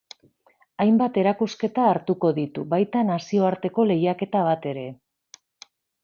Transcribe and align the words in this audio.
Hainbat 0.83 1.17
erakusketa 1.23 1.83
hartuko 1.89 2.31
ditu, 2.37 2.63
baita 2.71 3.03
nazioarteko 3.09 3.85
lehiaketa 3.91 4.41
bat 4.49 4.65
ere. 4.71 4.87